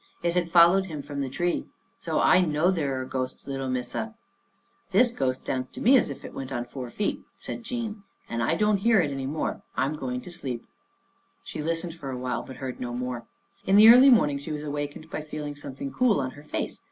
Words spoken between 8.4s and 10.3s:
as I don't hear it any more I'm going